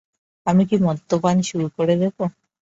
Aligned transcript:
আমি 0.47 0.63
কি 0.69 0.75
মদ্যপান 0.85 1.37
শুরু 1.49 1.67
করে 1.77 1.93
দেব? 2.01 2.17